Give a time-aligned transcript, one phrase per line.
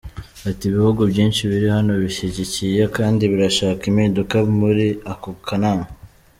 [0.49, 5.87] Ati “Ibihugu byinshi biri hano bishyigikiye kandi birashaka impinduka muri ako kanama.